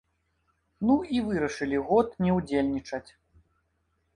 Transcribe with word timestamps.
Ну 0.91 0.95
і 1.17 1.21
вырашылі 1.27 1.81
год 1.91 2.07
не 2.27 2.31
ўдзельнічаць. 2.39 3.07